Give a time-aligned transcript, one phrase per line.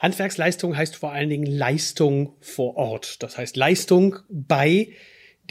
[0.00, 3.22] Handwerksleistung heißt vor allen Dingen Leistung vor Ort.
[3.22, 4.88] Das heißt Leistung bei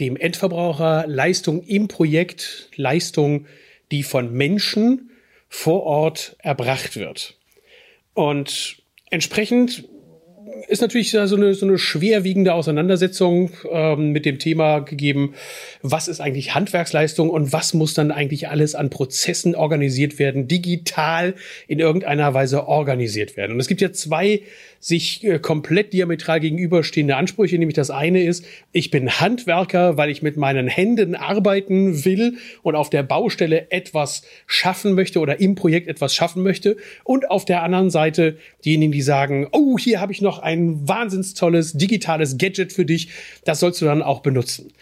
[0.00, 3.46] dem Endverbraucher, Leistung im Projekt, Leistung,
[3.92, 5.10] die von Menschen
[5.48, 7.38] vor Ort erbracht wird.
[8.12, 9.88] Und entsprechend
[10.68, 15.34] ist natürlich so eine, so eine schwerwiegende Auseinandersetzung ähm, mit dem Thema gegeben,
[15.82, 21.34] was ist eigentlich Handwerksleistung und was muss dann eigentlich alles an Prozessen organisiert werden, digital
[21.66, 23.52] in irgendeiner Weise organisiert werden.
[23.52, 24.42] Und es gibt ja zwei
[24.80, 27.58] sich äh, komplett diametral gegenüberstehende Ansprüche.
[27.58, 32.74] Nämlich das eine ist, ich bin Handwerker, weil ich mit meinen Händen arbeiten will und
[32.74, 36.78] auf der Baustelle etwas schaffen möchte oder im Projekt etwas schaffen möchte.
[37.04, 41.34] Und auf der anderen Seite diejenigen, die sagen, oh, hier habe ich noch ein wahnsinns
[41.34, 43.08] tolles digitales Gadget für dich.
[43.44, 44.72] Das sollst du dann auch benutzen.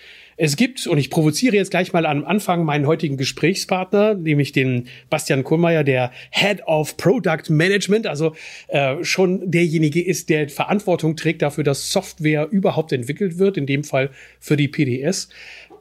[0.41, 4.87] Es gibt, und ich provoziere jetzt gleich mal am Anfang meinen heutigen Gesprächspartner, nämlich den
[5.11, 8.37] Bastian Kohlmeier, der Head of Product Management, also
[8.69, 13.83] äh, schon derjenige ist, der Verantwortung trägt dafür, dass Software überhaupt entwickelt wird, in dem
[13.83, 15.29] Fall für die PDS.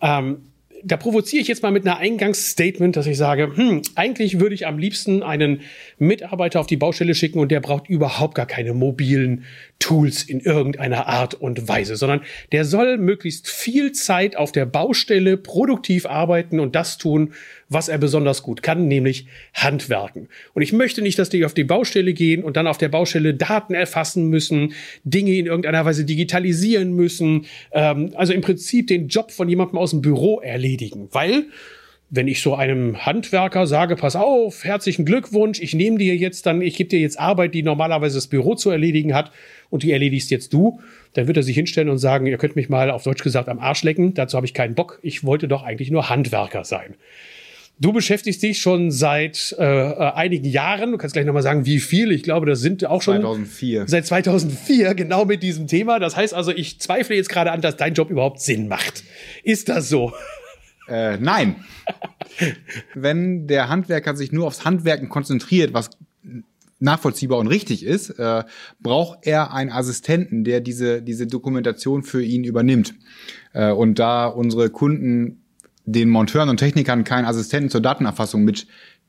[0.01, 0.37] Ähm,
[0.83, 4.67] da provoziere ich jetzt mal mit einer Eingangsstatement, dass ich sage, hm, eigentlich würde ich
[4.67, 5.61] am liebsten einen
[5.97, 9.45] Mitarbeiter auf die Baustelle schicken und der braucht überhaupt gar keine mobilen
[9.79, 15.37] Tools in irgendeiner Art und Weise, sondern der soll möglichst viel Zeit auf der Baustelle
[15.37, 17.33] produktiv arbeiten und das tun,
[17.69, 20.29] was er besonders gut kann, nämlich Handwerken.
[20.53, 23.33] Und ich möchte nicht, dass die auf die Baustelle gehen und dann auf der Baustelle
[23.33, 29.31] Daten erfassen müssen, Dinge in irgendeiner Weise digitalisieren müssen, ähm, also im Prinzip den Job
[29.31, 30.66] von jemandem aus dem Büro erledigen,
[31.11, 31.45] weil
[32.09, 36.61] wenn ich so einem Handwerker sage, pass auf, herzlichen Glückwunsch, ich nehme dir jetzt dann,
[36.61, 39.31] ich gebe dir jetzt Arbeit, die normalerweise das Büro zu erledigen hat
[39.69, 40.79] und die erledigst jetzt du,
[41.13, 43.59] dann wird er sich hinstellen und sagen, ihr könnt mich mal auf Deutsch gesagt am
[43.59, 46.95] Arsch lecken, dazu habe ich keinen Bock, ich wollte doch eigentlich nur Handwerker sein.
[47.79, 50.93] Du beschäftigst dich schon seit äh, äh, einigen Jahren.
[50.93, 52.11] Du kannst gleich nochmal sagen, wie viel.
[52.11, 53.83] Ich glaube, das sind auch schon 2004.
[53.87, 55.99] seit 2004 genau mit diesem Thema.
[55.99, 59.03] Das heißt also, ich zweifle jetzt gerade an, dass dein Job überhaupt Sinn macht.
[59.43, 60.11] Ist das so?
[60.87, 61.57] Äh, nein.
[62.93, 65.89] Wenn der Handwerker sich nur aufs Handwerken konzentriert, was
[66.79, 68.43] nachvollziehbar und richtig ist, äh,
[68.79, 72.93] braucht er einen Assistenten, der diese, diese Dokumentation für ihn übernimmt.
[73.53, 75.41] Äh, und da unsere Kunden
[75.85, 78.43] den Monteuren und Technikern keinen Assistenten zur Datenerfassung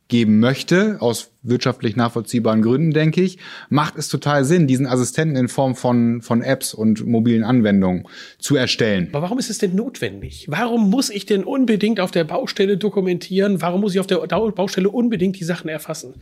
[0.09, 3.37] mitgeben möchte, aus wirtschaftlich nachvollziehbaren Gründen, denke ich,
[3.69, 8.05] macht es total Sinn, diesen Assistenten in Form von, von Apps und mobilen Anwendungen
[8.39, 9.09] zu erstellen.
[9.13, 10.47] Aber warum ist es denn notwendig?
[10.49, 13.61] Warum muss ich denn unbedingt auf der Baustelle dokumentieren?
[13.61, 16.15] Warum muss ich auf der Baustelle unbedingt die Sachen erfassen?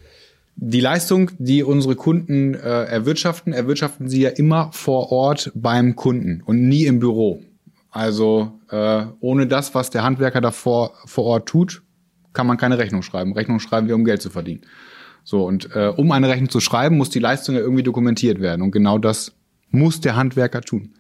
[0.57, 6.43] Die Leistung, die unsere Kunden äh, erwirtschaften, erwirtschaften sie ja immer vor Ort beim Kunden
[6.45, 7.41] und nie im Büro.
[7.93, 11.83] Also äh, ohne das, was der Handwerker davor vor Ort tut,
[12.37, 13.33] kann man keine Rechnung schreiben.
[13.33, 14.61] Rechnung schreiben wir, um Geld zu verdienen.
[15.25, 18.63] So, und äh, um eine Rechnung zu schreiben, muss die Leistung ja irgendwie dokumentiert werden.
[18.63, 19.33] Und genau das
[19.71, 20.95] muss der Handwerker tun.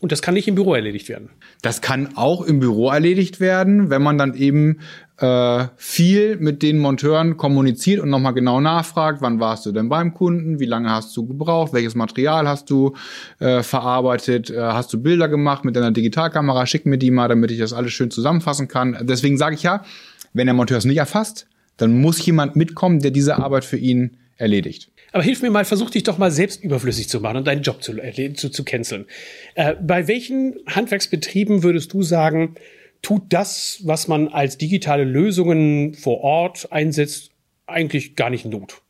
[0.00, 1.28] Und das kann nicht im Büro erledigt werden.
[1.60, 4.78] Das kann auch im Büro erledigt werden, wenn man dann eben
[5.18, 10.14] äh, viel mit den Monteuren kommuniziert und nochmal genau nachfragt, wann warst du denn beim
[10.14, 12.94] Kunden, wie lange hast du gebraucht, welches Material hast du
[13.40, 17.50] äh, verarbeitet, äh, hast du Bilder gemacht mit deiner Digitalkamera, schick mir die mal, damit
[17.50, 18.96] ich das alles schön zusammenfassen kann.
[19.02, 19.84] Deswegen sage ich ja,
[20.32, 21.46] wenn der Monteur es nicht erfasst,
[21.76, 24.90] dann muss jemand mitkommen, der diese Arbeit für ihn erledigt.
[25.12, 27.82] Aber hilf mir mal, versuch dich doch mal selbst überflüssig zu machen und deinen Job
[27.82, 29.06] zu, äh, zu, zu canceln.
[29.54, 32.54] Äh, bei welchen Handwerksbetrieben würdest du sagen,
[33.02, 37.30] tut das, was man als digitale Lösungen vor Ort einsetzt,
[37.66, 38.82] eigentlich gar nicht Not?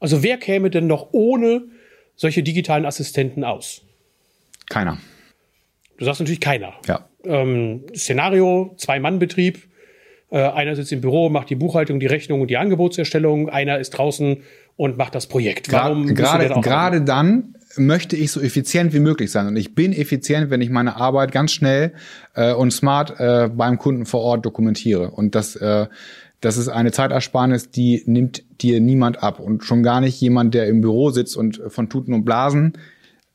[0.00, 1.64] Also wer käme denn noch ohne
[2.16, 3.82] solche digitalen Assistenten aus?
[4.68, 4.98] Keiner.
[5.96, 6.74] Du sagst natürlich keiner.
[6.86, 7.08] Ja.
[7.24, 9.62] Ähm, Szenario, Zwei-Mann-Betrieb.
[10.32, 13.50] Äh, einer sitzt im Büro, macht die Buchhaltung, die Rechnung und die Angebotserstellung.
[13.50, 14.38] Einer ist draußen
[14.76, 15.70] und macht das Projekt.
[15.70, 20.50] Warum gerade gerade dann möchte ich so effizient wie möglich sein und ich bin effizient,
[20.50, 21.92] wenn ich meine Arbeit ganz schnell
[22.34, 25.86] äh, und smart äh, beim Kunden vor Ort dokumentiere und das äh,
[26.40, 30.66] das ist eine Zeitersparnis, die nimmt dir niemand ab und schon gar nicht jemand, der
[30.66, 32.72] im Büro sitzt und von Tuten und Blasen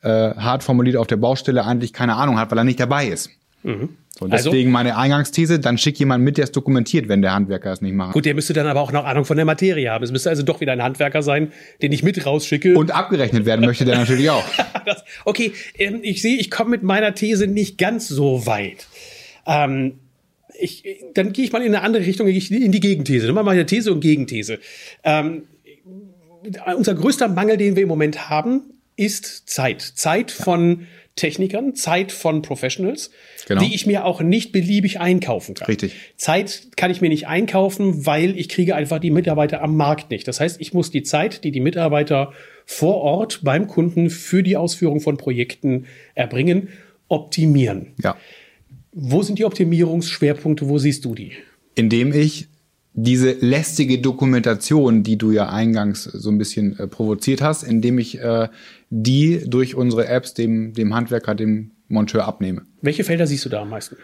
[0.01, 3.29] äh, hart formuliert auf der Baustelle eigentlich keine Ahnung hat, weil er nicht dabei ist.
[3.63, 3.89] Mhm.
[4.21, 7.33] Und also deswegen also, meine Eingangsthese, dann schick jemand mit, der es dokumentiert, wenn der
[7.33, 8.13] Handwerker es nicht macht.
[8.13, 10.03] Gut, der müsste dann aber auch noch Ahnung von der Materie haben.
[10.03, 12.77] Es müsste also doch wieder ein Handwerker sein, den ich mit rausschicke.
[12.77, 14.45] Und abgerechnet werden möchte der natürlich auch.
[14.85, 18.87] das, okay, ähm, ich sehe, ich komme mit meiner These nicht ganz so weit.
[19.45, 19.99] Ähm,
[20.59, 20.83] ich,
[21.13, 23.27] dann gehe ich mal in eine andere Richtung, gehe ich in die Gegenthese.
[23.27, 24.59] Dann machen wir eine These und Gegenthese.
[25.03, 25.43] Ähm,
[26.75, 28.61] unser größter Mangel, den wir im Moment haben,
[28.95, 29.81] ist Zeit.
[29.81, 30.87] Zeit von
[31.17, 33.11] Technikern, Zeit von Professionals,
[33.47, 33.61] Genau.
[33.61, 35.67] die ich mir auch nicht beliebig einkaufen kann.
[35.67, 35.93] Richtig.
[36.15, 40.27] Zeit kann ich mir nicht einkaufen, weil ich kriege einfach die Mitarbeiter am Markt nicht.
[40.27, 42.31] Das heißt, ich muss die Zeit, die die Mitarbeiter
[42.65, 45.85] vor Ort beim Kunden für die Ausführung von Projekten
[46.15, 46.69] erbringen,
[47.07, 47.93] optimieren.
[48.01, 48.15] Ja.
[48.91, 50.67] Wo sind die Optimierungsschwerpunkte?
[50.67, 51.31] Wo siehst du die?
[51.75, 52.47] Indem ich
[52.99, 58.19] diese lästige Dokumentation, die du ja eingangs so ein bisschen äh, provoziert hast, indem ich
[58.19, 58.47] äh,
[58.89, 62.63] die durch unsere Apps dem, dem Handwerker, dem Monteur abnehme.
[62.81, 63.97] Welche Felder siehst du da am meisten?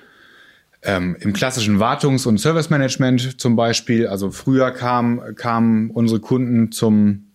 [0.81, 7.27] Ähm, Im klassischen Wartungs- und Service-Management zum Beispiel, also früher kam, kamen unsere Kunden zum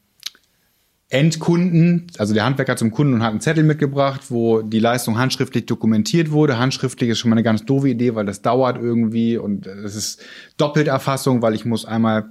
[1.11, 5.65] Endkunden, also der Handwerker zum Kunden und hat einen Zettel mitgebracht, wo die Leistung handschriftlich
[5.65, 6.59] dokumentiert wurde.
[6.59, 10.23] Handschriftlich ist schon mal eine ganz doofe Idee, weil das dauert irgendwie und es ist
[10.59, 12.29] Doppelterfassung, weil ich muss einmal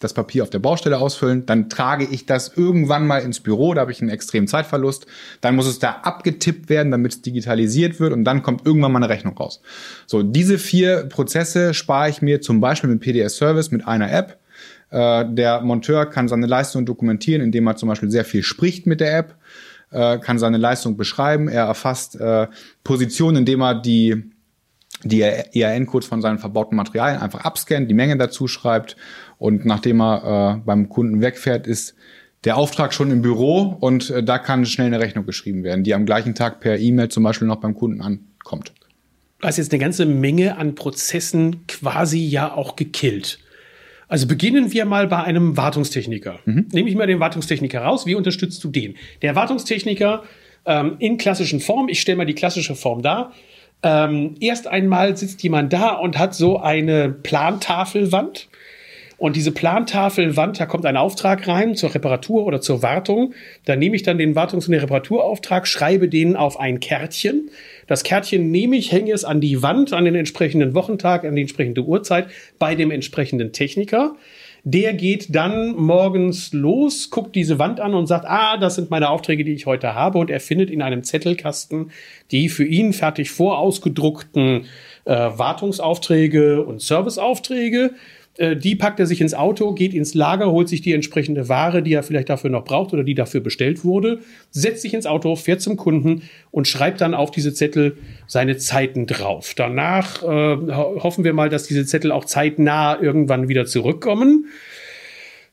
[0.00, 3.80] das Papier auf der Baustelle ausfüllen, dann trage ich das irgendwann mal ins Büro, da
[3.80, 5.06] habe ich einen extremen Zeitverlust,
[5.40, 8.98] dann muss es da abgetippt werden, damit es digitalisiert wird und dann kommt irgendwann mal
[8.98, 9.62] eine Rechnung raus.
[10.06, 14.38] So, diese vier Prozesse spare ich mir zum Beispiel mit PDS Service mit einer App.
[14.90, 19.00] Äh, der Monteur kann seine Leistung dokumentieren, indem er zum Beispiel sehr viel spricht mit
[19.00, 19.36] der App,
[19.92, 22.48] äh, kann seine Leistung beschreiben, er erfasst äh,
[22.84, 24.30] Positionen, indem er die
[25.04, 28.96] die ERN-Codes von seinen verbauten Materialien einfach abscannt, die Menge dazu schreibt
[29.38, 31.94] und nachdem er äh, beim Kunden wegfährt, ist
[32.44, 35.94] der Auftrag schon im Büro und äh, da kann schnell eine Rechnung geschrieben werden, die
[35.94, 38.72] am gleichen Tag per E-Mail zum Beispiel noch beim Kunden ankommt.
[39.40, 43.38] Du hast jetzt eine ganze Menge an Prozessen quasi ja auch gekillt.
[44.08, 46.38] Also beginnen wir mal bei einem Wartungstechniker.
[46.44, 46.68] Mhm.
[46.72, 48.06] Nehme ich mal den Wartungstechniker raus.
[48.06, 48.94] Wie unterstützt du den?
[49.22, 50.22] Der Wartungstechniker
[50.64, 51.88] ähm, in klassischen Form.
[51.88, 53.32] Ich stelle mal die klassische Form dar.
[53.82, 58.48] Ähm, erst einmal sitzt jemand da und hat so eine Plantafelwand.
[59.18, 63.32] Und diese Plantafelwand, da kommt ein Auftrag rein zur Reparatur oder zur Wartung.
[63.64, 67.50] Da nehme ich dann den Wartungs- und den Reparaturauftrag, schreibe den auf ein Kärtchen.
[67.86, 71.42] Das Kärtchen nehme ich, hänge es an die Wand, an den entsprechenden Wochentag, an die
[71.42, 72.28] entsprechende Uhrzeit
[72.58, 74.16] bei dem entsprechenden Techniker.
[74.64, 79.10] Der geht dann morgens los, guckt diese Wand an und sagt, ah, das sind meine
[79.10, 80.18] Aufträge, die ich heute habe.
[80.18, 81.92] Und er findet in einem Zettelkasten
[82.32, 84.66] die für ihn fertig vorausgedruckten
[85.04, 87.92] äh, Wartungsaufträge und Serviceaufträge.
[88.38, 91.82] Äh, die packt er sich ins Auto, geht ins Lager, holt sich die entsprechende Ware,
[91.82, 95.36] die er vielleicht dafür noch braucht oder die dafür bestellt wurde, setzt sich ins Auto,
[95.36, 99.54] fährt zum Kunden und schreibt dann auf diese Zettel seine Zeiten drauf.
[99.56, 104.46] Danach äh, hoffen wir mal, dass diese Zettel auch zeitnah irgendwann wieder zurückkommen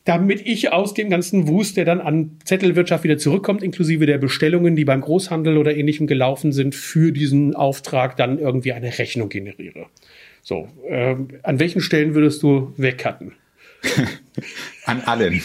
[0.06, 4.76] damit ich aus dem ganzen Wust, der dann an Zettelwirtschaft wieder zurückkommt, inklusive der Bestellungen,
[4.76, 9.86] die beim Großhandel oder ähnlichem gelaufen sind, für diesen Auftrag dann irgendwie eine Rechnung generiere.
[10.44, 13.34] So, äh, an welchen Stellen würdest du wegcutten?
[14.86, 15.42] An allen.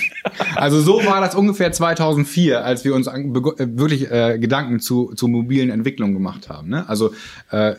[0.57, 5.29] Also so war das ungefähr 2004, als wir uns an, wirklich äh, Gedanken zu, zu
[5.29, 6.69] mobilen Entwicklungen gemacht haben.
[6.69, 6.89] Ne?
[6.89, 7.13] Also
[7.51, 7.75] äh,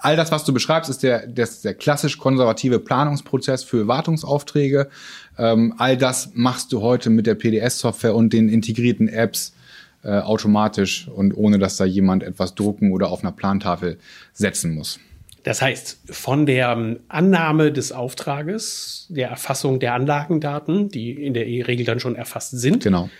[0.00, 4.88] all das, was du beschreibst, ist der, der, der klassisch konservative Planungsprozess für Wartungsaufträge.
[5.38, 9.54] Ähm, all das machst du heute mit der PDS-Software und den integrierten Apps
[10.04, 13.98] äh, automatisch und ohne dass da jemand etwas drucken oder auf einer Plantafel
[14.32, 14.98] setzen muss.
[15.44, 21.46] Das heißt, von der ähm, Annahme des Auftrages, der Erfassung der Anlagendaten, die in der
[21.46, 23.10] Regel dann schon erfasst sind, Genau.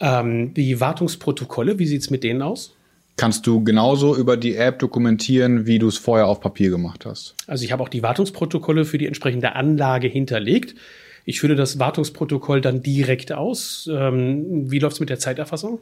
[0.00, 2.74] ähm, die Wartungsprotokolle, wie sieht's mit denen aus?
[3.16, 7.34] Kannst du genauso über die App dokumentieren, wie du es vorher auf Papier gemacht hast.
[7.46, 10.74] Also ich habe auch die Wartungsprotokolle für die entsprechende Anlage hinterlegt.
[11.26, 13.88] Ich führe das Wartungsprotokoll dann direkt aus.
[13.92, 15.80] Ähm, wie läuft's mit der Zeiterfassung?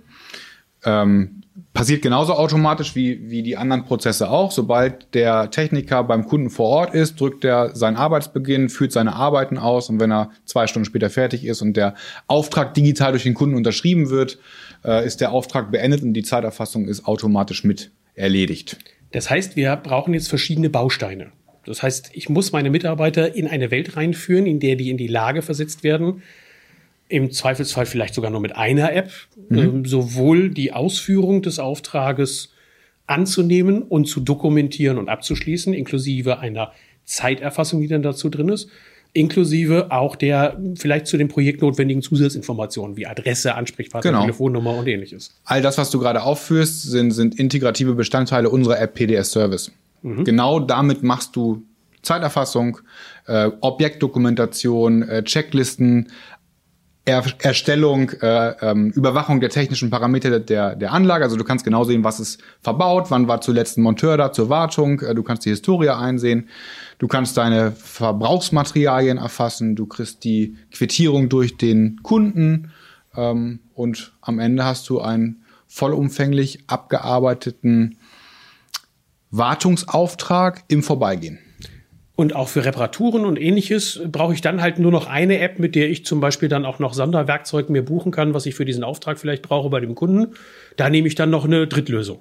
[0.85, 1.43] Ähm,
[1.73, 4.51] passiert genauso automatisch wie, wie die anderen Prozesse auch.
[4.51, 9.59] Sobald der Techniker beim Kunden vor Ort ist, drückt er seinen Arbeitsbeginn, führt seine Arbeiten
[9.59, 11.95] aus und wenn er zwei Stunden später fertig ist und der
[12.27, 14.39] Auftrag digital durch den Kunden unterschrieben wird,
[14.85, 18.77] äh, ist der Auftrag beendet und die Zeiterfassung ist automatisch mit erledigt.
[19.13, 21.33] Das heißt, wir brauchen jetzt verschiedene Bausteine.
[21.65, 25.07] Das heißt, ich muss meine Mitarbeiter in eine Welt reinführen, in der die in die
[25.07, 26.23] Lage versetzt werden,
[27.09, 29.11] im Zweifelsfall vielleicht sogar nur mit einer App,
[29.51, 32.53] ähm, sowohl die Ausführung des Auftrages
[33.07, 36.73] anzunehmen und zu dokumentieren und abzuschließen, inklusive einer
[37.05, 38.69] Zeiterfassung, die dann dazu drin ist,
[39.15, 44.21] inklusive auch der vielleicht zu dem Projekt notwendigen Zusatzinformationen wie Adresse, Ansprechpartner, Genau.
[44.23, 45.41] Telefonnummer und ähnliches.
[45.45, 49.73] All das, was du gerade aufführst, sind, sind integrative Bestandteile unserer App PDS Service.
[50.03, 51.63] Genau damit machst du
[52.03, 52.79] Zeiterfassung,
[53.27, 56.13] äh, Objektdokumentation, äh, Checklisten,
[57.09, 61.25] er Erstellung, äh, ähm, Überwachung der technischen Parameter der, der Anlage.
[61.25, 64.51] Also du kannst genau sehen, was ist verbaut, wann war zuletzt ein Monteur da zur
[64.51, 65.01] Wartung.
[65.01, 66.51] Äh, du kannst die Historie einsehen.
[66.99, 69.75] Du kannst deine Verbrauchsmaterialien erfassen.
[69.75, 72.73] Du kriegst die Quittierung durch den Kunden.
[73.17, 77.97] Ähm, und am Ende hast du ein vollumfänglich abgearbeiteten
[79.31, 81.39] Wartungsauftrag im Vorbeigehen.
[82.19, 85.77] Und auch für Reparaturen und ähnliches brauche ich dann halt nur noch eine App, mit
[85.77, 88.83] der ich zum Beispiel dann auch noch Sonderwerkzeug mir buchen kann, was ich für diesen
[88.83, 90.35] Auftrag vielleicht brauche bei dem Kunden.
[90.77, 92.19] Da nehme ich dann noch eine Drittlösung.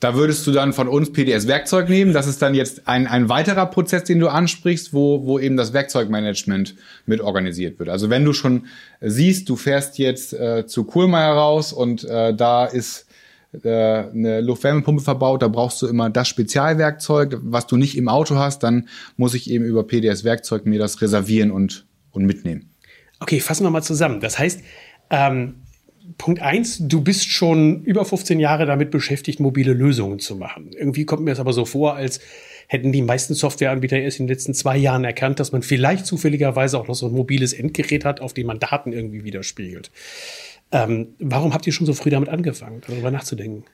[0.00, 2.12] Da würdest du dann von uns PDS-Werkzeug nehmen.
[2.12, 5.72] Das ist dann jetzt ein, ein weiterer Prozess, den du ansprichst, wo, wo eben das
[5.72, 6.74] Werkzeugmanagement
[7.06, 7.90] mit organisiert wird.
[7.90, 8.66] Also wenn du schon
[9.00, 13.06] siehst, du fährst jetzt äh, zu Kohlmeier raus und äh, da ist
[13.52, 18.62] eine Luftwärmepumpe verbaut, da brauchst du immer das Spezialwerkzeug, was du nicht im Auto hast,
[18.62, 22.70] dann muss ich eben über PDS Werkzeug mir das reservieren und, und mitnehmen.
[23.20, 24.20] Okay, fassen wir mal zusammen.
[24.20, 24.60] Das heißt,
[25.10, 25.62] ähm,
[26.16, 30.70] Punkt eins, du bist schon über 15 Jahre damit beschäftigt, mobile Lösungen zu machen.
[30.72, 32.20] Irgendwie kommt mir das aber so vor, als
[32.66, 36.78] hätten die meisten Softwareanbieter erst in den letzten zwei Jahren erkannt, dass man vielleicht zufälligerweise
[36.78, 39.90] auch noch so ein mobiles Endgerät hat, auf dem man Daten irgendwie widerspiegelt.
[40.70, 43.64] Ähm, warum habt ihr schon so früh damit angefangen, darüber nachzudenken?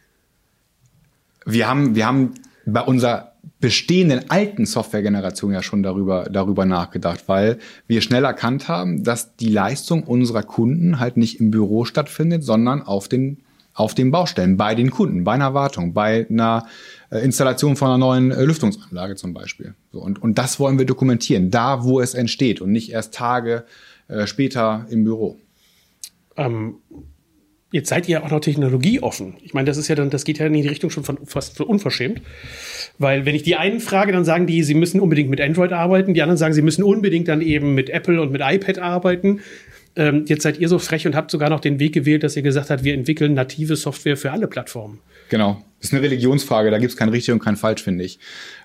[1.45, 2.35] Wir haben, wir haben
[2.67, 9.05] bei unserer bestehenden alten Softwaregeneration ja schon darüber, darüber nachgedacht, weil wir schnell erkannt haben,
[9.05, 13.39] dass die Leistung unserer Kunden halt nicht im Büro stattfindet, sondern auf den,
[13.75, 16.67] auf den Baustellen, bei den Kunden, bei einer Wartung, bei einer
[17.11, 19.75] äh, Installation von einer neuen äh, Lüftungsanlage zum Beispiel.
[19.93, 23.65] So, und, und das wollen wir dokumentieren, da wo es entsteht und nicht erst Tage
[24.09, 25.39] äh, später im Büro.
[26.37, 26.77] Ähm,
[27.75, 29.35] jetzt seid ihr auch noch technologieoffen.
[29.43, 31.61] Ich meine, das ist ja dann, das geht ja in die Richtung schon von fast
[31.61, 32.23] unverschämt.
[32.99, 36.15] Weil wenn ich die einen frage, dann sagen die, sie müssen unbedingt mit Android arbeiten,
[36.15, 39.41] die anderen sagen, sie müssen unbedingt dann eben mit Apple und mit iPad arbeiten.
[39.97, 42.43] Ähm, jetzt seid ihr so frech und habt sogar noch den Weg gewählt, dass ihr
[42.43, 45.01] gesagt habt, wir entwickeln native Software für alle Plattformen.
[45.29, 45.63] Genau.
[45.85, 48.19] Das ist eine Religionsfrage, da gibt es kein richtig und kein falsch, finde ich.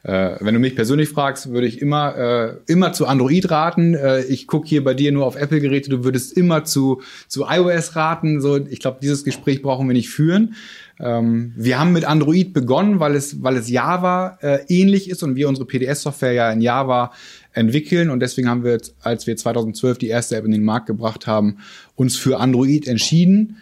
[0.04, 3.94] Äh, wenn du mich persönlich fragst, würde ich immer, äh, immer zu Android raten.
[3.94, 7.98] Äh, ich gucke hier bei dir nur auf Apple-Geräte, du würdest immer zu, zu iOS
[7.98, 8.40] raten.
[8.40, 10.56] So, ich glaube, dieses Gespräch brauchen wir nicht führen.
[10.98, 15.36] Ähm, wir haben mit Android begonnen, weil es, weil es Java äh, ähnlich ist und
[15.36, 17.12] wir unsere PDS-Software ja in Java
[17.60, 18.10] entwickeln.
[18.10, 21.58] Und deswegen haben wir, als wir 2012 die erste App in den Markt gebracht haben,
[21.96, 23.58] uns für Android entschieden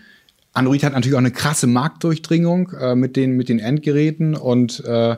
[0.57, 5.15] Android hat natürlich auch eine krasse Marktdurchdringung äh, mit, den, mit den Endgeräten und äh,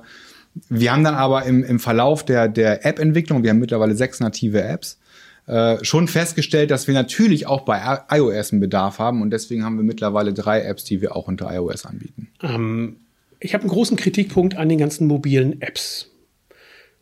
[0.67, 4.62] wir haben dann aber im, im Verlauf der, der App-Entwicklung, wir haben mittlerweile sechs native
[4.62, 5.00] Apps,
[5.48, 9.77] äh, schon festgestellt, dass wir natürlich auch bei iOS einen Bedarf haben und deswegen haben
[9.77, 12.27] wir mittlerweile drei Apps, die wir auch unter iOS anbieten.
[12.43, 12.98] Ähm,
[13.39, 16.08] ich habe einen großen Kritikpunkt an den ganzen mobilen Apps.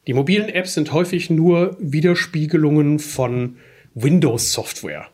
[0.07, 3.57] Die mobilen Apps sind häufig nur Widerspiegelungen von
[3.93, 5.09] Windows-Software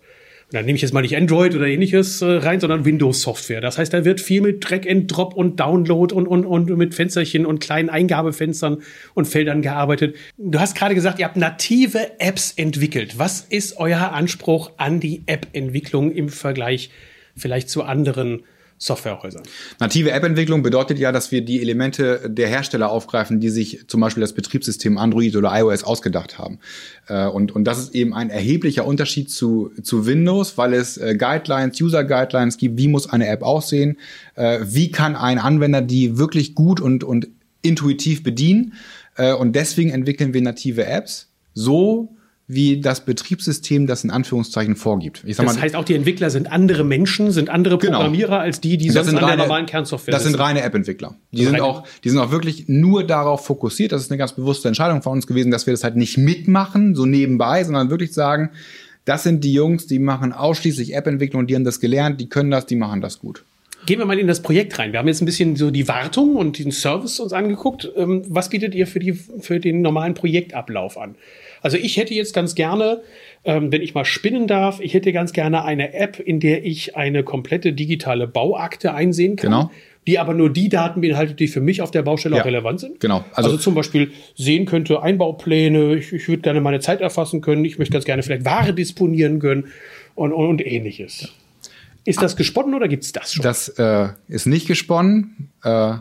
[0.53, 3.59] da nehme ich jetzt mal nicht Android oder ähnliches äh, rein, sondern Windows-Software.
[3.59, 6.93] Das heißt, da wird viel mit Drag and Drop und Download und, und, und mit
[6.93, 8.83] Fensterchen und kleinen Eingabefenstern
[9.15, 10.15] und Feldern gearbeitet.
[10.37, 13.17] Du hast gerade gesagt, ihr habt native Apps entwickelt.
[13.17, 16.91] Was ist euer Anspruch an die App-Entwicklung im Vergleich
[17.35, 18.43] vielleicht zu anderen
[18.77, 19.43] Softwarehäusern.
[19.79, 24.21] Native App-Entwicklung bedeutet ja, dass wir die Elemente der Hersteller aufgreifen, die sich zum Beispiel
[24.21, 26.59] das Betriebssystem Android oder iOS ausgedacht haben.
[27.07, 31.15] Äh, und, und das ist eben ein erheblicher Unterschied zu, zu Windows, weil es äh,
[31.15, 33.97] Guidelines, User-Guidelines gibt, wie muss eine App aussehen,
[34.35, 37.27] äh, wie kann ein Anwender die wirklich gut und, und
[37.61, 38.73] intuitiv bedienen.
[39.15, 42.15] Und deswegen entwickeln wir native Apps so,
[42.47, 45.23] wie das Betriebssystem das in Anführungszeichen vorgibt.
[45.25, 47.97] Ich sag das mal, heißt auch, die Entwickler sind andere Menschen, sind andere genau.
[47.97, 48.41] Programmierer genau.
[48.41, 51.15] als die, die das sonst an reine, der normalen Kernsoftware Das sind reine App-Entwickler.
[51.31, 53.93] Die sind auch, die sind auch wirklich nur darauf fokussiert.
[53.93, 56.95] Das ist eine ganz bewusste Entscheidung von uns gewesen, dass wir das halt nicht mitmachen,
[56.95, 58.49] so nebenbei, sondern wirklich sagen,
[59.05, 62.65] das sind die Jungs, die machen ausschließlich App-Entwicklung, die haben das gelernt, die können das,
[62.65, 63.43] die machen das gut.
[63.85, 64.93] Gehen wir mal in das Projekt rein.
[64.93, 67.91] Wir haben jetzt ein bisschen so die Wartung und den Service uns angeguckt.
[67.97, 71.15] Ähm, was bietet ihr für, die, für den normalen Projektablauf an?
[71.61, 73.01] Also ich hätte jetzt ganz gerne,
[73.45, 76.95] ähm, wenn ich mal spinnen darf, ich hätte ganz gerne eine App, in der ich
[76.95, 79.51] eine komplette digitale Bauakte einsehen kann.
[79.51, 79.71] Genau.
[80.05, 82.81] Die aber nur die Daten beinhaltet, die für mich auf der Baustelle ja, auch relevant
[82.81, 82.99] sind.
[82.99, 83.23] Genau.
[83.33, 87.63] Also, also zum Beispiel sehen könnte Einbaupläne, ich, ich würde gerne meine Zeit erfassen können,
[87.63, 89.67] ich möchte ganz gerne vielleicht Ware disponieren können
[90.15, 91.33] und, und, und ähnliches.
[92.05, 93.43] Ist das gesponnen oder gibt's das schon?
[93.43, 95.51] Das äh, ist nicht gesponnen.
[95.63, 95.95] Äh,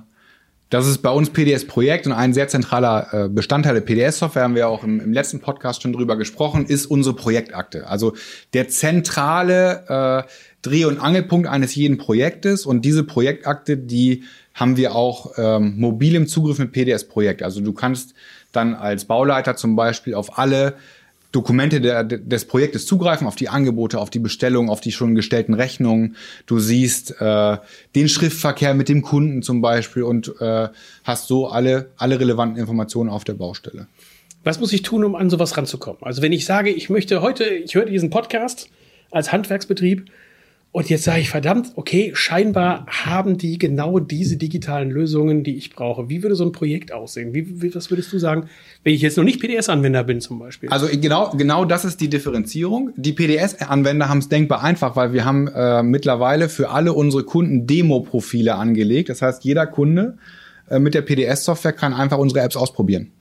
[0.73, 4.68] das ist bei uns PDS-Projekt und ein sehr zentraler äh, Bestandteil der PDS-Software, haben wir
[4.68, 7.87] auch im, im, letzten Podcast schon drüber gesprochen, ist unsere Projektakte.
[7.88, 8.14] Also
[8.54, 10.30] der zentrale äh,
[10.62, 12.64] Dreh- und Angelpunkt eines jeden Projektes.
[12.64, 14.23] Und diese Projektakte, die
[14.54, 17.42] haben wir auch ähm, mobil im Zugriff mit PDS-Projekt.
[17.42, 18.14] Also du kannst
[18.52, 20.76] dann als Bauleiter zum Beispiel auf alle
[21.33, 25.55] Dokumente der, des Projektes zugreifen, auf die Angebote, auf die Bestellung, auf die schon gestellten
[25.55, 26.17] Rechnungen.
[26.47, 27.57] Du siehst äh,
[27.95, 30.69] den Schriftverkehr mit dem Kunden zum Beispiel und äh,
[31.05, 33.89] hast so alle, alle relevanten Informationen auf der Baustelle.
[34.45, 36.03] Was muss ich tun, um an sowas ranzukommen?
[36.03, 38.69] Also wenn ich sage, ich möchte heute, ich höre diesen Podcast
[39.11, 40.11] als Handwerksbetrieb
[40.75, 45.75] Und jetzt sage ich, verdammt, okay, scheinbar haben die genau diese digitalen Lösungen, die ich
[45.75, 46.09] brauche.
[46.09, 47.35] Wie würde so ein Projekt aussehen?
[47.35, 48.49] Wie, wie, was würdest du sagen,
[48.83, 50.71] wenn ich jetzt noch nicht PDS-Anwender bin zum Beispiel?
[50.71, 52.95] Also genau, genau das ist die Differenzierung.
[52.97, 57.67] Die PDS-Anwender haben es denkbar einfach, weil wir haben äh, mittlerweile für alle unsere Kunden
[57.67, 59.11] Demo-Profile angelegt.
[59.11, 60.17] Das heißt, jeder Kunde
[60.71, 63.12] äh, mit der PDS-Software kann einfach unsere Apps ausprobieren.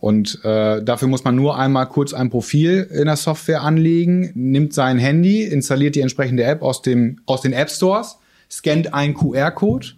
[0.00, 4.72] Und äh, dafür muss man nur einmal kurz ein Profil in der Software anlegen, nimmt
[4.72, 8.16] sein Handy, installiert die entsprechende App aus, dem, aus den App Stores,
[8.50, 9.88] scannt einen QR-Code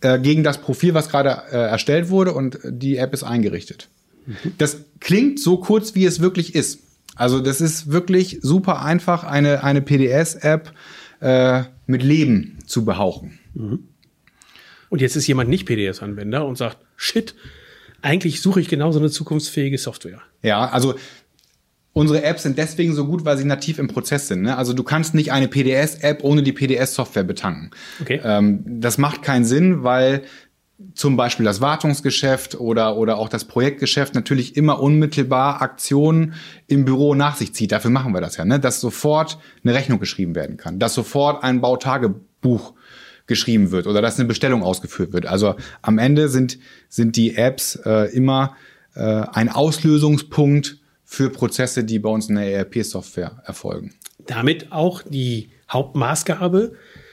[0.00, 3.88] äh, gegen das Profil, was gerade äh, erstellt wurde und die App ist eingerichtet.
[4.26, 4.54] Mhm.
[4.56, 6.80] Das klingt so kurz, wie es wirklich ist.
[7.14, 10.72] Also das ist wirklich super einfach, eine, eine PDS-App
[11.20, 13.38] äh, mit Leben zu behauchen.
[13.52, 13.80] Mhm.
[14.88, 17.34] Und jetzt ist jemand nicht PDS-Anwender und sagt, shit,
[18.02, 20.20] eigentlich suche ich genau so eine zukunftsfähige Software.
[20.42, 20.94] Ja, also
[21.92, 24.42] unsere Apps sind deswegen so gut, weil sie nativ im Prozess sind.
[24.42, 24.56] Ne?
[24.56, 27.70] Also du kannst nicht eine PDS-App ohne die PDS-Software betanken.
[28.00, 28.20] Okay.
[28.22, 30.22] Ähm, das macht keinen Sinn, weil
[30.94, 36.34] zum Beispiel das Wartungsgeschäft oder, oder auch das Projektgeschäft natürlich immer unmittelbar Aktionen
[36.68, 37.72] im Büro nach sich zieht.
[37.72, 38.60] Dafür machen wir das ja, ne?
[38.60, 42.74] dass sofort eine Rechnung geschrieben werden kann, dass sofort ein Bautagebuch
[43.28, 45.26] geschrieben wird oder dass eine Bestellung ausgeführt wird.
[45.26, 46.58] Also am Ende sind,
[46.88, 48.56] sind die Apps äh, immer
[48.96, 53.94] äh, ein Auslösungspunkt für Prozesse, die bei uns in der ERP-Software erfolgen.
[54.26, 56.72] Damit auch die Hauptmaßgabe.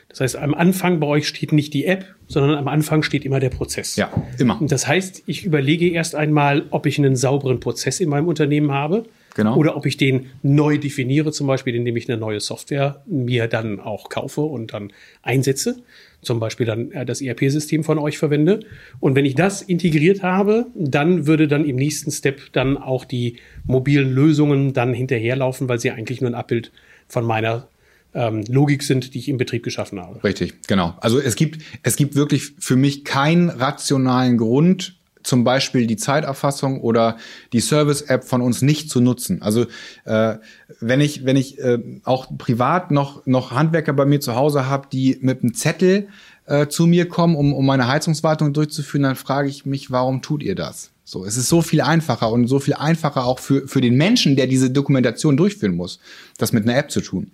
[0.09, 3.39] Das heißt, am Anfang bei euch steht nicht die App, sondern am Anfang steht immer
[3.39, 3.95] der Prozess.
[3.95, 4.59] Ja, immer.
[4.59, 8.71] Und das heißt, ich überlege erst einmal, ob ich einen sauberen Prozess in meinem Unternehmen
[8.71, 9.05] habe.
[9.35, 9.55] Genau.
[9.57, 13.79] Oder ob ich den neu definiere, zum Beispiel, indem ich eine neue Software mir dann
[13.79, 15.83] auch kaufe und dann einsetze
[16.25, 18.59] zum Beispiel dann äh, das ERP-System von euch verwende.
[18.99, 23.37] Und wenn ich das integriert habe, dann würde dann im nächsten Step dann auch die
[23.63, 26.71] mobilen Lösungen dann hinterherlaufen, weil sie eigentlich nur ein Abbild
[27.07, 27.67] von meiner
[28.13, 30.23] ähm, Logik sind, die ich im Betrieb geschaffen habe.
[30.23, 30.95] Richtig, genau.
[30.99, 36.79] Also es gibt, es gibt wirklich für mich keinen rationalen Grund, zum Beispiel die Zeiterfassung
[36.81, 37.17] oder
[37.51, 39.41] die Service-App von uns nicht zu nutzen.
[39.41, 39.65] Also
[40.05, 40.35] äh,
[40.79, 44.87] wenn ich, wenn ich äh, auch privat noch, noch Handwerker bei mir zu Hause habe,
[44.91, 46.07] die mit einem Zettel
[46.45, 50.43] äh, zu mir kommen, um, um meine Heizungswartung durchzuführen, dann frage ich mich, warum tut
[50.43, 50.91] ihr das?
[51.03, 54.35] So, es ist so viel einfacher und so viel einfacher auch für, für den Menschen,
[54.35, 55.99] der diese Dokumentation durchführen muss,
[56.37, 57.31] das mit einer App zu tun.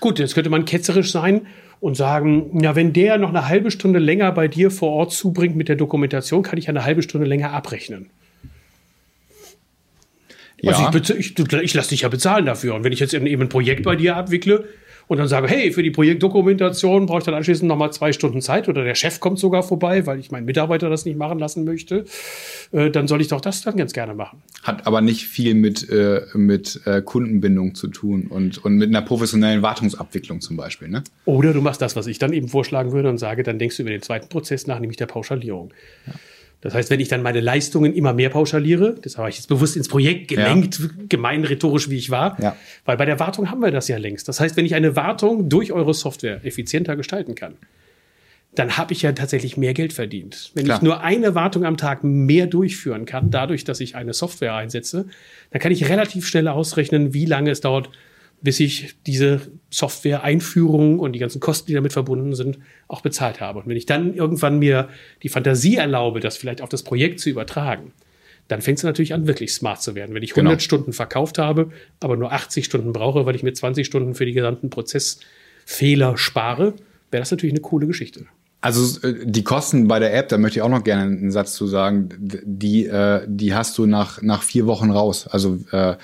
[0.00, 1.46] Gut, jetzt könnte man ketzerisch sein
[1.80, 5.56] und sagen, ja, wenn der noch eine halbe Stunde länger bei dir vor Ort zubringt
[5.56, 8.10] mit der Dokumentation, kann ich eine halbe Stunde länger abrechnen.
[10.60, 10.72] Ja.
[10.72, 12.74] Also ich, ich, ich lasse dich ja bezahlen dafür.
[12.74, 14.68] Und wenn ich jetzt eben ein Projekt bei dir abwickle,
[15.08, 18.68] und dann sage, hey, für die Projektdokumentation brauche ich dann anschließend nochmal zwei Stunden Zeit
[18.68, 22.04] oder der Chef kommt sogar vorbei, weil ich meinen Mitarbeiter das nicht machen lassen möchte,
[22.72, 24.42] äh, dann soll ich doch das dann ganz gerne machen.
[24.62, 29.02] Hat aber nicht viel mit, äh, mit äh, Kundenbindung zu tun und, und mit einer
[29.02, 30.88] professionellen Wartungsabwicklung zum Beispiel.
[30.88, 31.02] Ne?
[31.24, 33.82] Oder du machst das, was ich dann eben vorschlagen würde und sage, dann denkst du
[33.82, 35.72] über den zweiten Prozess nach, nämlich der Pauschalierung.
[36.06, 36.12] Ja.
[36.60, 39.76] Das heißt, wenn ich dann meine Leistungen immer mehr pauschaliere, das habe ich jetzt bewusst
[39.76, 40.88] ins Projekt gelenkt, ja.
[41.08, 42.56] gemein rhetorisch wie ich war, ja.
[42.84, 44.26] weil bei der Wartung haben wir das ja längst.
[44.28, 47.54] Das heißt, wenn ich eine Wartung durch eure Software effizienter gestalten kann,
[48.54, 50.50] dann habe ich ja tatsächlich mehr Geld verdient.
[50.54, 50.78] Wenn Klar.
[50.78, 55.06] ich nur eine Wartung am Tag mehr durchführen kann, dadurch, dass ich eine Software einsetze,
[55.50, 57.90] dann kann ich relativ schnell ausrechnen, wie lange es dauert,
[58.40, 63.60] bis ich diese Software-Einführung und die ganzen Kosten, die damit verbunden sind, auch bezahlt habe.
[63.60, 64.88] Und wenn ich dann irgendwann mir
[65.22, 67.92] die Fantasie erlaube, das vielleicht auf das Projekt zu übertragen,
[68.46, 70.14] dann fängt es natürlich an, wirklich smart zu werden.
[70.14, 70.60] Wenn ich 100 genau.
[70.60, 71.70] Stunden verkauft habe,
[72.00, 76.74] aber nur 80 Stunden brauche, weil ich mir 20 Stunden für die gesamten Prozessfehler spare,
[77.10, 78.26] wäre das natürlich eine coole Geschichte.
[78.60, 81.54] Also äh, die Kosten bei der App, da möchte ich auch noch gerne einen Satz
[81.54, 85.28] zu sagen, die, äh, die hast du nach, nach vier Wochen raus.
[85.28, 85.96] Also äh,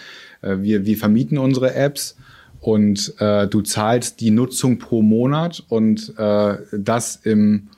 [0.44, 2.16] wir, wir vermieten unsere Apps
[2.60, 7.68] und äh, du zahlst die Nutzung pro Monat und äh, das im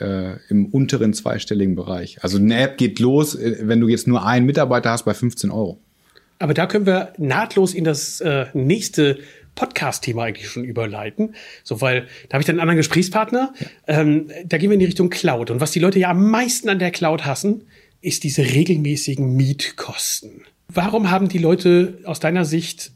[0.00, 2.22] äh, im unteren zweistelligen Bereich.
[2.22, 5.50] Also eine App geht los, äh, wenn du jetzt nur einen Mitarbeiter hast, bei 15
[5.50, 5.78] Euro.
[6.38, 9.18] Aber da können wir nahtlos in das äh, nächste
[9.54, 11.34] Podcast-Thema eigentlich schon überleiten.
[11.62, 13.52] So, weil da habe ich dann einen anderen Gesprächspartner.
[13.58, 14.00] Ja.
[14.00, 15.50] Ähm, da gehen wir in die Richtung Cloud.
[15.50, 17.64] Und was die Leute ja am meisten an der Cloud hassen,
[18.00, 20.42] ist diese regelmäßigen Mietkosten.
[20.74, 22.92] Warum haben die Leute aus deiner Sicht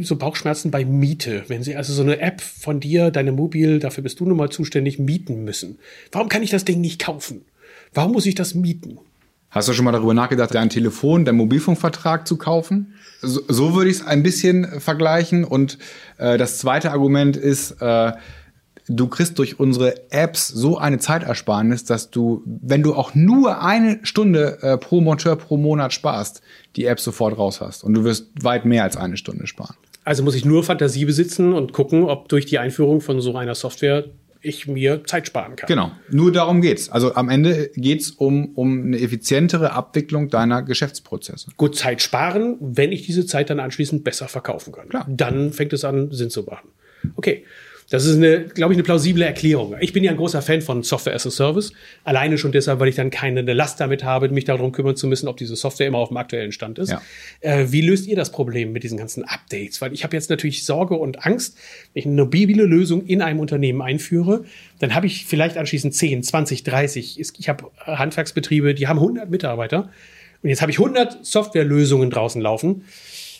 [0.00, 4.02] so Bauchschmerzen bei Miete, wenn sie also so eine App von dir, deine Mobil, dafür
[4.02, 5.78] bist du nun mal zuständig, mieten müssen.
[6.12, 7.44] Warum kann ich das Ding nicht kaufen?
[7.92, 8.98] Warum muss ich das mieten?
[9.50, 12.94] Hast du schon mal darüber nachgedacht, dein Telefon, deinen Mobilfunkvertrag zu kaufen?
[13.20, 15.44] So, so würde ich es ein bisschen vergleichen.
[15.44, 15.78] Und
[16.18, 18.12] äh, das zweite Argument ist, äh,
[18.88, 24.00] du kriegst durch unsere Apps so eine Zeitersparnis, dass du, wenn du auch nur eine
[24.02, 26.42] Stunde äh, pro Monteur pro Monat sparst,
[26.76, 27.84] die App sofort raus hast.
[27.84, 29.76] Und du wirst weit mehr als eine Stunde sparen.
[30.04, 33.54] Also muss ich nur Fantasie besitzen und gucken, ob durch die Einführung von so einer
[33.56, 34.04] Software
[34.40, 35.66] ich mir Zeit sparen kann.
[35.66, 36.88] Genau, nur darum geht's.
[36.88, 41.50] Also am Ende geht's um, um eine effizientere Abwicklung deiner Geschäftsprozesse.
[41.56, 44.88] Gut, Zeit sparen, wenn ich diese Zeit dann anschließend besser verkaufen kann.
[44.88, 45.06] Klar.
[45.08, 46.68] Dann fängt es an, Sinn zu machen.
[47.16, 47.44] Okay.
[47.88, 49.76] Das ist eine, glaube ich, eine plausible Erklärung.
[49.78, 51.72] Ich bin ja ein großer Fan von Software as a Service.
[52.02, 55.28] Alleine schon deshalb, weil ich dann keine Last damit habe, mich darum kümmern zu müssen,
[55.28, 56.90] ob diese Software immer auf dem aktuellen Stand ist.
[56.90, 57.00] Ja.
[57.40, 59.80] Äh, wie löst ihr das Problem mit diesen ganzen Updates?
[59.80, 61.56] Weil ich habe jetzt natürlich Sorge und Angst,
[61.94, 64.44] wenn ich eine mobile Lösung in einem Unternehmen einführe,
[64.80, 67.20] dann habe ich vielleicht anschließend 10, 20, 30.
[67.38, 69.90] Ich habe Handwerksbetriebe, die haben 100 Mitarbeiter.
[70.42, 72.82] Und jetzt habe ich 100 Softwarelösungen draußen laufen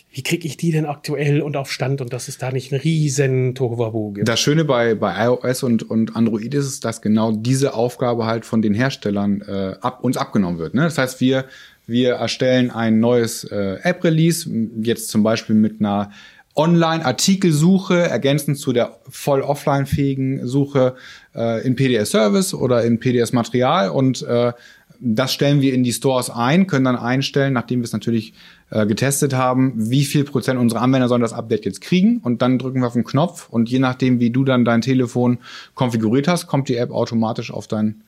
[0.09, 2.81] wie kriege ich die denn aktuell und auf Stand und dass es da nicht einen
[2.81, 4.27] riesen Tohuwabohu gibt?
[4.27, 8.61] Das Schöne bei, bei iOS und, und Android ist dass genau diese Aufgabe halt von
[8.61, 10.73] den Herstellern äh, ab, uns abgenommen wird.
[10.73, 10.83] Ne?
[10.83, 11.45] Das heißt, wir,
[11.85, 14.49] wir erstellen ein neues äh, App-Release,
[14.81, 16.11] jetzt zum Beispiel mit einer
[16.57, 20.95] Online-Artikelsuche, ergänzend zu der voll offline-fähigen Suche
[21.35, 24.53] äh, in PDS-Service oder in PDS-Material und äh,
[24.99, 28.33] das stellen wir in die Stores ein, können dann einstellen, nachdem wir es natürlich
[28.71, 32.57] äh, getestet haben, wie viel Prozent unserer Anwender sollen das Update jetzt kriegen und dann
[32.57, 35.37] drücken wir auf den Knopf und je nachdem, wie du dann dein Telefon
[35.75, 38.01] konfiguriert hast, kommt die App automatisch auf dein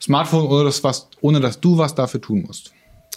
[0.00, 2.72] Smartphone, ohne dass, was, ohne dass du was dafür tun musst.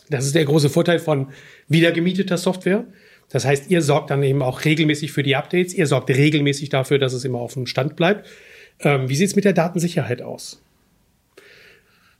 [0.09, 1.27] Das ist der große Vorteil von
[1.67, 2.85] wiedergemieteter Software.
[3.29, 6.97] Das heißt, ihr sorgt dann eben auch regelmäßig für die Updates, ihr sorgt regelmäßig dafür,
[6.97, 8.27] dass es immer auf dem Stand bleibt.
[8.79, 10.61] Ähm, wie sieht's mit der Datensicherheit aus?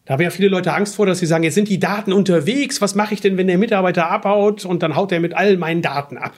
[0.06, 2.82] Da haben ja viele Leute Angst vor, dass sie sagen, jetzt sind die Daten unterwegs.
[2.82, 5.82] Was mache ich denn, wenn der Mitarbeiter abhaut und dann haut er mit all meinen
[5.82, 6.34] Daten ab?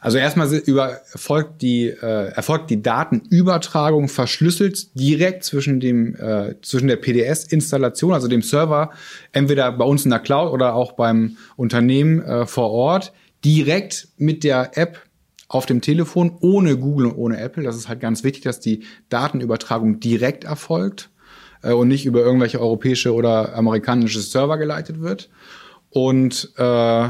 [0.00, 6.88] Also erstmal über, erfolgt, die, äh, erfolgt die Datenübertragung verschlüsselt direkt zwischen, dem, äh, zwischen
[6.88, 8.90] der PDS-Installation, also dem Server,
[9.32, 13.12] entweder bei uns in der Cloud oder auch beim Unternehmen äh, vor Ort,
[13.44, 15.02] direkt mit der App
[15.48, 17.62] auf dem Telefon, ohne Google und ohne Apple.
[17.62, 21.10] Das ist halt ganz wichtig, dass die Datenübertragung direkt erfolgt
[21.62, 25.30] äh, und nicht über irgendwelche europäische oder amerikanische Server geleitet wird.
[25.90, 27.08] Und äh,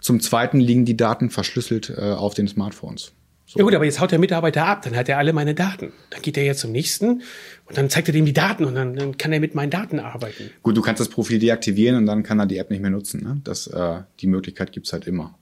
[0.00, 3.12] zum Zweiten liegen die Daten verschlüsselt äh, auf den Smartphones.
[3.46, 3.60] So.
[3.60, 5.92] Ja gut, aber jetzt haut der Mitarbeiter ab, dann hat er alle meine Daten.
[6.10, 7.22] Dann geht er jetzt zum nächsten
[7.64, 10.00] und dann zeigt er dem die Daten und dann, dann kann er mit meinen Daten
[10.00, 10.50] arbeiten.
[10.62, 13.22] Gut, du kannst das Profil deaktivieren und dann kann er die App nicht mehr nutzen.
[13.22, 13.40] Ne?
[13.44, 15.38] Das, äh, die Möglichkeit gibt's halt immer.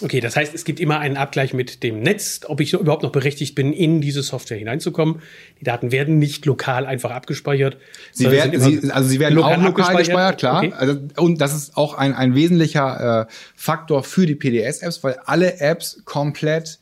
[0.00, 3.12] Okay, das heißt, es gibt immer einen Abgleich mit dem Netz, ob ich überhaupt noch
[3.12, 5.20] berechtigt bin, in diese Software hineinzukommen.
[5.60, 7.76] Die Daten werden nicht lokal einfach abgespeichert.
[8.10, 10.58] Sie werden, sie, also sie werden lokal auch lokal gespeichert, klar.
[10.58, 10.72] Okay.
[10.76, 15.60] Also, und das ist auch ein, ein wesentlicher äh, Faktor für die PDS-Apps, weil alle
[15.60, 16.80] Apps komplett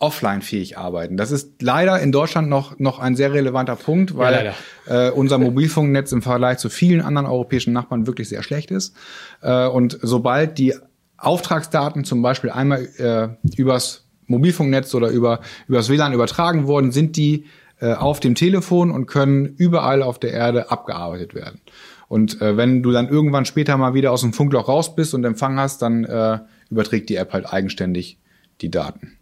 [0.00, 1.16] offline-fähig arbeiten.
[1.16, 4.54] Das ist leider in Deutschland noch, noch ein sehr relevanter Punkt, weil
[4.86, 8.94] ja, äh, unser Mobilfunknetz im Vergleich zu vielen anderen europäischen Nachbarn wirklich sehr schlecht ist.
[9.42, 10.74] Äh, und sobald die
[11.18, 17.46] Auftragsdaten zum Beispiel einmal äh, übers Mobilfunknetz oder über übers WLAN übertragen worden, sind die
[17.80, 21.60] äh, auf dem Telefon und können überall auf der Erde abgearbeitet werden.
[22.08, 25.24] Und äh, wenn du dann irgendwann später mal wieder aus dem Funkloch raus bist und
[25.24, 26.38] Empfang hast, dann äh,
[26.70, 28.18] überträgt die App halt eigenständig
[28.60, 29.18] die Daten.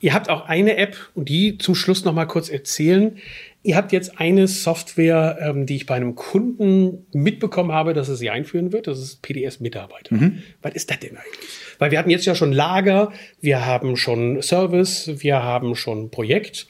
[0.00, 3.16] Ihr habt auch eine App und die zum Schluss noch mal kurz erzählen.
[3.64, 8.16] Ihr habt jetzt eine Software, ähm, die ich bei einem Kunden mitbekommen habe, dass er
[8.16, 8.86] sie einführen wird.
[8.86, 10.14] Das ist PDS Mitarbeiter.
[10.14, 10.42] Mhm.
[10.60, 11.48] Was ist das denn eigentlich?
[11.78, 16.66] Weil wir hatten jetzt ja schon Lager, wir haben schon Service, wir haben schon Projekt.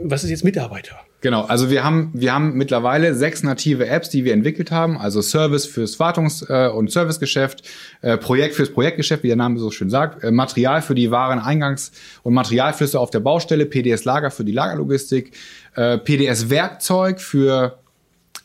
[0.00, 1.00] Was ist jetzt Mitarbeiter?
[1.20, 4.96] Genau, also wir haben, wir haben mittlerweile sechs native Apps, die wir entwickelt haben.
[4.96, 7.62] Also Service fürs Wartungs- äh, und Servicegeschäft,
[8.00, 11.92] äh, Projekt fürs Projektgeschäft, wie der Name so schön sagt, äh, Material für die Wareneingangs-
[12.22, 15.32] und Materialflüsse auf der Baustelle, PDS Lager für die Lagerlogistik,
[15.74, 17.78] äh, PDS Werkzeug für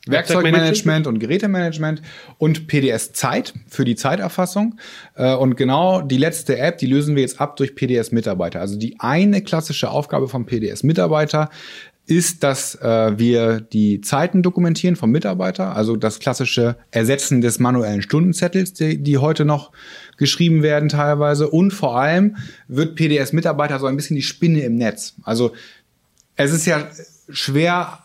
[0.08, 2.02] Werkzeugmanagement und Gerätemanagement
[2.38, 4.78] und PDS Zeit für die Zeiterfassung.
[5.16, 8.60] Und genau die letzte App, die lösen wir jetzt ab durch PDS Mitarbeiter.
[8.60, 11.50] Also die eine klassische Aufgabe vom PDS Mitarbeiter
[12.08, 18.02] ist, dass äh, wir die Zeiten dokumentieren vom Mitarbeiter, also das klassische Ersetzen des manuellen
[18.02, 19.72] Stundenzettels, die, die heute noch
[20.18, 21.50] geschrieben werden teilweise.
[21.50, 22.38] Und vor allem
[22.68, 25.16] wird PDS-Mitarbeiter so ein bisschen die Spinne im Netz.
[25.24, 25.54] Also
[26.36, 26.88] es ist ja
[27.30, 28.00] schwer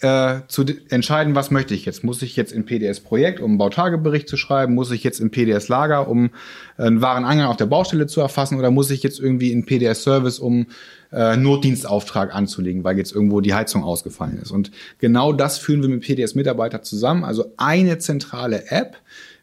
[0.00, 2.04] äh, zu entscheiden, was möchte ich jetzt.
[2.04, 4.74] Muss ich jetzt in PDS-Projekt, um einen Bautagebericht zu schreiben?
[4.74, 6.30] Muss ich jetzt in PDS-Lager, um
[6.76, 8.58] einen Wareneingang auf der Baustelle zu erfassen?
[8.58, 10.66] Oder muss ich jetzt irgendwie in PDS-Service, um
[11.14, 14.50] äh, Notdienstauftrag anzulegen, weil jetzt irgendwo die Heizung ausgefallen ist?
[14.50, 17.24] Und genau das führen wir mit PDS-Mitarbeiter zusammen.
[17.24, 18.96] Also eine zentrale App,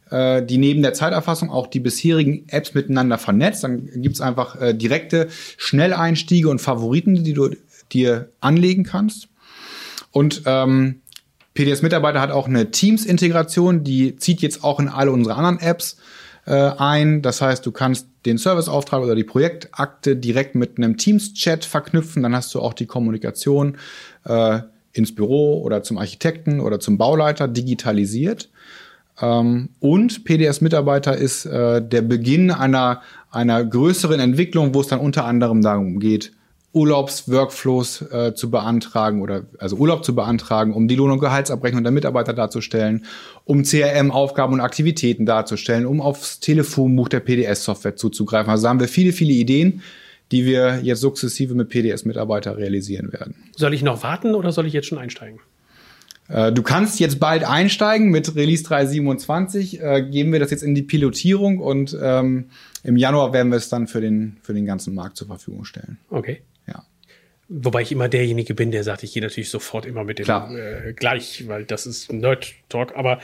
[0.10, 3.64] äh, die neben der Zeiterfassung auch die bisherigen Apps miteinander vernetzt.
[3.64, 7.50] Dann gibt's einfach äh, direkte Schnelleinstiege und Favoriten, die du
[7.92, 9.30] dir anlegen kannst.
[10.12, 11.02] Und ähm,
[11.54, 15.98] PDS-Mitarbeiter hat auch eine Teams-Integration, die zieht jetzt auch in alle unsere anderen Apps
[16.46, 17.22] äh, ein.
[17.22, 22.24] Das heißt, du kannst den Serviceauftrag oder die Projektakte direkt mit einem Teams-Chat verknüpfen.
[22.24, 23.78] Dann hast du auch die Kommunikation
[24.26, 24.60] äh,
[24.94, 28.50] ins Büro oder zum Architekten oder zum Bauleiter digitalisiert.
[29.22, 35.26] Ähm, und PDS-Mitarbeiter ist äh, der Beginn einer, einer größeren Entwicklung, wo es dann unter
[35.26, 36.34] anderem darum geht,
[36.74, 41.92] Urlaubsworkflows äh, zu beantragen oder also Urlaub zu beantragen, um die Lohn- und Gehaltsabrechnung der
[41.92, 43.06] Mitarbeiter darzustellen,
[43.44, 48.50] um CRM-Aufgaben und Aktivitäten darzustellen, um aufs Telefonbuch der PDS-Software zuzugreifen.
[48.50, 49.82] Also da haben wir viele, viele Ideen,
[50.32, 53.36] die wir jetzt sukzessive mit PDS-Mitarbeiter realisieren werden.
[53.56, 55.40] Soll ich noch warten oder soll ich jetzt schon einsteigen?
[56.30, 59.82] Äh, du kannst jetzt bald einsteigen mit Release 327.
[59.82, 62.46] Äh, geben wir das jetzt in die Pilotierung und ähm,
[62.84, 65.98] im Januar werden wir es dann für den, für den ganzen Markt zur Verfügung stellen.
[66.10, 66.42] Okay.
[67.54, 70.94] Wobei ich immer derjenige bin, der sagt, ich gehe natürlich sofort immer mit dem äh,
[70.94, 72.96] gleich, weil das ist Nerd-Talk.
[72.96, 73.20] Aber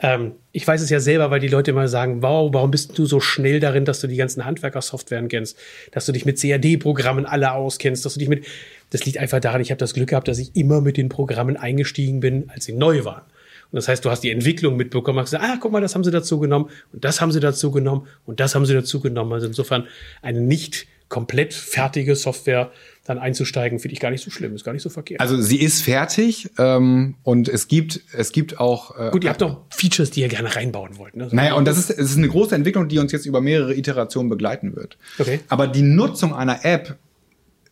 [0.00, 3.04] ähm, ich weiß es ja selber, weil die Leute immer sagen, wow, warum bist du
[3.04, 5.58] so schnell darin, dass du die ganzen Handwerker-Softwaren kennst,
[5.92, 8.46] dass du dich mit CAD-Programmen alle auskennst, dass du dich mit.
[8.88, 11.58] Das liegt einfach daran, ich habe das Glück gehabt, dass ich immer mit den Programmen
[11.58, 13.24] eingestiegen bin, als sie neu waren.
[13.70, 16.04] Und das heißt, du hast die Entwicklung mitbekommen, hast gesagt, ah, guck mal, das haben
[16.04, 19.34] sie dazu genommen und das haben sie dazu genommen und das haben sie dazu genommen.
[19.34, 19.86] Also insofern
[20.22, 22.72] eine nicht komplett fertige Software
[23.06, 25.20] dann einzusteigen, finde ich gar nicht so schlimm, ist gar nicht so verkehrt.
[25.20, 29.40] Also sie ist fertig ähm, und es gibt es gibt auch äh, gut, ihr habt
[29.40, 31.16] doch Features, die ihr gerne reinbauen wollt.
[31.16, 31.28] Ne?
[31.30, 33.74] So naja, und das ist es ist eine große Entwicklung, die uns jetzt über mehrere
[33.74, 34.98] Iterationen begleiten wird.
[35.18, 35.40] Okay.
[35.48, 36.96] Aber die Nutzung einer App,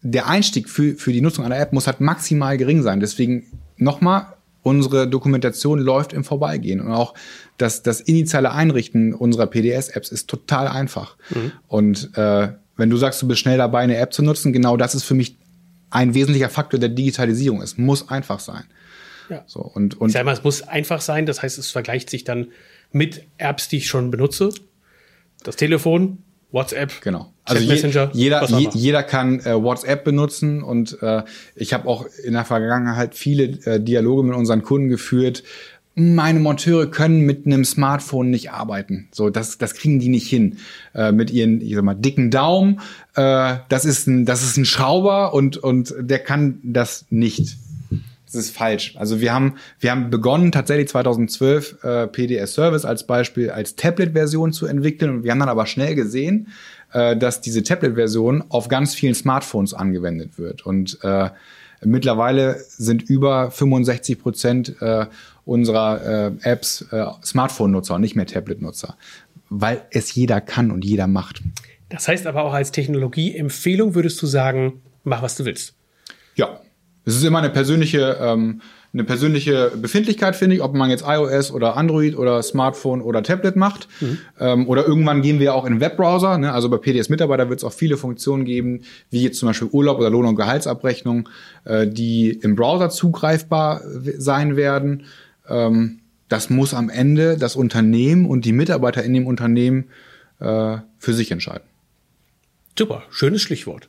[0.02, 3.00] der Einstieg für für die Nutzung einer App muss halt maximal gering sein.
[3.00, 4.26] Deswegen nochmal
[4.62, 7.14] unsere Dokumentation läuft im Vorbeigehen und auch
[7.58, 11.52] das das initiale Einrichten unserer PDS-Apps ist total einfach mhm.
[11.66, 14.94] und äh, wenn du sagst, du bist schnell dabei, eine App zu nutzen, genau das
[14.94, 15.36] ist für mich
[15.90, 17.62] ein wesentlicher Faktor der Digitalisierung.
[17.62, 18.64] Es muss einfach sein.
[19.30, 19.44] Ja.
[19.46, 21.24] So, und, und ich sag mal, es muss einfach sein.
[21.26, 22.48] Das heißt, es vergleicht sich dann
[22.92, 24.50] mit Apps, die ich schon benutze.
[25.44, 26.18] Das Telefon,
[26.54, 27.32] WhatsApp, genau.
[27.44, 31.22] Also je, Messenger, jeder, je, jeder kann äh, WhatsApp benutzen und äh,
[31.56, 35.42] ich habe auch in der Vergangenheit viele äh, Dialoge mit unseren Kunden geführt,
[35.96, 39.08] meine Monteure können mit einem Smartphone nicht arbeiten.
[39.12, 40.56] So, das, das kriegen die nicht hin.
[40.94, 42.80] Äh, mit ihren, ich sag mal, dicken Daumen.
[43.14, 47.56] Äh, das ist ein, das ist ein Schrauber und, und der kann das nicht.
[48.26, 48.96] Das ist falsch.
[48.96, 54.52] Also wir haben, wir haben begonnen, tatsächlich 2012 äh, PDS Service als Beispiel als Tablet-Version
[54.52, 55.10] zu entwickeln.
[55.10, 56.48] Und wir haben dann aber schnell gesehen,
[56.92, 60.66] äh, dass diese Tablet-Version auf ganz vielen Smartphones angewendet wird.
[60.66, 61.30] Und äh,
[61.84, 65.06] mittlerweile sind über 65 Prozent äh,
[65.44, 68.96] unserer äh, Apps äh, Smartphone-Nutzer und nicht mehr Tablet-Nutzer,
[69.50, 71.42] weil es jeder kann und jeder macht.
[71.88, 75.74] Das heißt aber auch als Technologieempfehlung würdest du sagen, mach was du willst.
[76.34, 76.60] Ja,
[77.04, 78.60] es ist immer eine persönliche ähm,
[78.94, 83.56] eine persönliche Befindlichkeit, finde ich, ob man jetzt iOS oder Android oder Smartphone oder Tablet
[83.56, 83.88] macht.
[84.00, 84.18] Mhm.
[84.38, 86.38] Ähm, oder irgendwann gehen wir auch in Webbrowser.
[86.38, 86.52] Ne?
[86.52, 89.98] Also bei PDS Mitarbeiter wird es auch viele Funktionen geben, wie jetzt zum Beispiel Urlaub
[89.98, 91.28] oder Lohn- und Gehaltsabrechnung,
[91.64, 93.80] äh, die im Browser zugreifbar
[94.16, 95.06] sein werden.
[95.48, 99.90] Ähm, das muss am Ende das Unternehmen und die Mitarbeiter in dem Unternehmen
[100.40, 101.68] äh, für sich entscheiden.
[102.78, 103.88] Super, schönes Schlichtwort.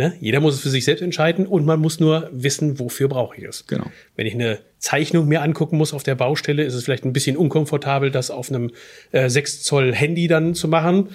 [0.00, 0.14] Ne?
[0.18, 3.44] Jeder muss es für sich selbst entscheiden und man muss nur wissen, wofür brauche ich
[3.44, 3.66] es.
[3.66, 3.84] Genau.
[4.16, 7.36] Wenn ich eine Zeichnung mir angucken muss auf der Baustelle, ist es vielleicht ein bisschen
[7.36, 8.70] unkomfortabel, das auf einem
[9.12, 11.10] äh, 6 Zoll Handy dann zu machen.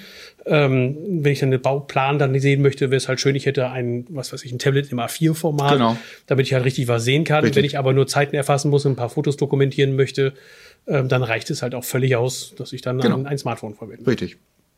[0.46, 3.72] Ähm, wenn ich dann einen Bauplan dann sehen möchte, wäre es halt schön, ich hätte
[3.72, 5.98] ein, was weiß ich, ein Tablet im A4-Format, genau.
[6.28, 7.44] damit ich halt richtig was sehen kann.
[7.44, 7.56] Richtig.
[7.56, 10.34] Wenn ich aber nur Zeiten erfassen muss und ein paar Fotos dokumentieren möchte,
[10.86, 13.18] ähm, dann reicht es halt auch völlig aus, dass ich dann genau.
[13.18, 14.06] ein, ein Smartphone verwende.
[14.06, 14.38] Richtig.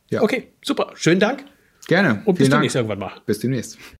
[0.10, 0.22] Ja.
[0.22, 0.94] Okay, super.
[0.96, 1.44] Schönen Dank.
[1.88, 2.22] Gerne.
[2.26, 3.14] Und bis demnächst irgendwann mal.
[3.26, 3.78] Bis demnächst.